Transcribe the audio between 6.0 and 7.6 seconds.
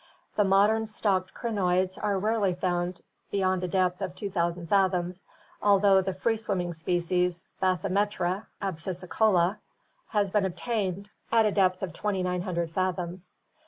the free swim ming species,